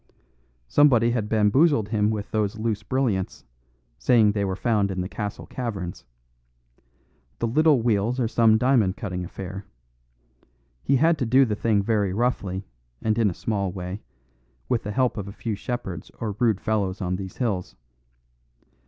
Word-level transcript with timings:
Somebody 0.67 1.11
had 1.11 1.29
bamboozled 1.29 1.89
him 1.89 2.09
with 2.09 2.31
those 2.31 2.57
loose 2.57 2.81
brilliants, 2.81 3.45
saying 3.99 4.31
they 4.31 4.43
were 4.43 4.55
found 4.55 4.89
in 4.89 5.01
the 5.01 5.07
castle 5.07 5.45
caverns. 5.45 6.05
The 7.37 7.45
little 7.45 7.83
wheels 7.83 8.19
are 8.19 8.27
some 8.27 8.57
diamond 8.57 8.97
cutting 8.97 9.23
affair. 9.23 9.63
He 10.81 10.95
had 10.95 11.19
to 11.19 11.25
do 11.27 11.45
the 11.45 11.55
thing 11.55 11.83
very 11.83 12.13
roughly 12.13 12.65
and 12.99 13.15
in 13.19 13.29
a 13.29 13.35
small 13.35 13.71
way, 13.71 14.01
with 14.67 14.81
the 14.81 14.91
help 14.91 15.17
of 15.17 15.27
a 15.27 15.31
few 15.31 15.53
shepherds 15.53 16.09
or 16.19 16.31
rude 16.39 16.59
fellows 16.59 16.99
on 16.99 17.17
these 17.17 17.37
hills. 17.37 17.75